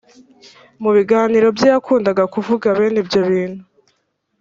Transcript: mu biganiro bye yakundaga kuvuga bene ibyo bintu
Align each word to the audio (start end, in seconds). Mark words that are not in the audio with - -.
mu 0.81 0.89
biganiro 0.95 1.47
bye 1.57 1.67
yakundaga 1.73 2.23
kuvuga 2.33 2.67
bene 2.77 2.97
ibyo 3.03 3.21
bintu 3.29 3.61